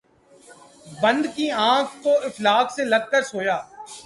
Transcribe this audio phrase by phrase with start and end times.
[1.01, 3.57] بند کی آنکھ، تو افلاک سے لگ کر سویا